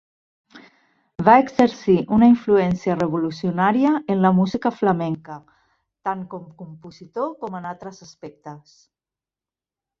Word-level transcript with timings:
Va 1.27 1.35
exercir 1.41 1.97
una 2.17 2.29
influència 2.31 2.95
revolucionària 3.01 3.93
en 4.15 4.25
la 4.25 4.33
música 4.39 4.73
flamenca, 4.79 5.39
tant 6.09 6.27
com 6.35 6.51
compositor 6.65 7.33
com 7.45 7.61
en 7.63 7.73
altres 7.77 8.05
aspectes. 8.11 8.77